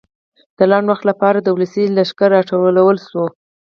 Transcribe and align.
د 0.57 0.59
لنډ 0.71 0.85
وخت 0.91 1.03
لپاره 1.11 1.37
د 1.41 1.47
ولسي 1.55 1.83
لښکر 1.95 2.29
راټولول 2.37 2.95
شو 3.07 3.15
وو. 3.21 3.27